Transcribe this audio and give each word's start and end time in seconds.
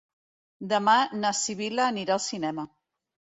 Demà 0.71 0.95
na 1.17 1.31
Sibil·la 1.41 1.85
anirà 1.91 2.17
al 2.17 2.23
cinema. 2.29 2.67